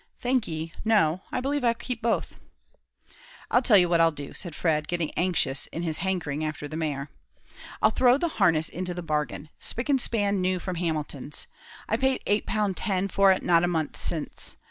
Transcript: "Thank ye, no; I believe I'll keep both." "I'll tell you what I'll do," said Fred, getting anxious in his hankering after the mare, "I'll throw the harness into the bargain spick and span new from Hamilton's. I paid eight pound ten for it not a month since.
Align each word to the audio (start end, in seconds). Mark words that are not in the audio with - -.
"Thank 0.19 0.47
ye, 0.47 0.73
no; 0.83 1.21
I 1.31 1.41
believe 1.41 1.63
I'll 1.63 1.75
keep 1.75 2.01
both." 2.01 2.39
"I'll 3.51 3.61
tell 3.61 3.77
you 3.77 3.87
what 3.87 4.01
I'll 4.01 4.11
do," 4.11 4.33
said 4.33 4.55
Fred, 4.55 4.87
getting 4.87 5.11
anxious 5.11 5.67
in 5.67 5.83
his 5.83 5.99
hankering 5.99 6.43
after 6.43 6.67
the 6.67 6.75
mare, 6.75 7.11
"I'll 7.83 7.91
throw 7.91 8.17
the 8.17 8.27
harness 8.39 8.67
into 8.67 8.95
the 8.95 9.03
bargain 9.03 9.49
spick 9.59 9.89
and 9.89 10.01
span 10.01 10.41
new 10.41 10.57
from 10.57 10.77
Hamilton's. 10.77 11.45
I 11.87 11.97
paid 11.97 12.23
eight 12.25 12.47
pound 12.47 12.77
ten 12.77 13.09
for 13.09 13.31
it 13.31 13.43
not 13.43 13.63
a 13.63 13.67
month 13.67 13.95
since. 13.95 14.57